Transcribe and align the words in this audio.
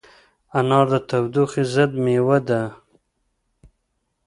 انار 0.59 0.85
د 0.93 0.95
تودوخې 1.09 1.63
ضد 1.73 1.91
مېوه 2.03 2.37
ده. 2.47 2.61